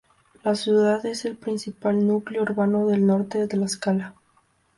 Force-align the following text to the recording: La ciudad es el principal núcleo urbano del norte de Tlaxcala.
La 0.43 0.55
ciudad 0.55 1.05
es 1.05 1.25
el 1.25 1.37
principal 1.37 2.07
núcleo 2.07 2.41
urbano 2.41 2.87
del 2.87 3.05
norte 3.05 3.37
de 3.37 3.47
Tlaxcala. 3.47 4.15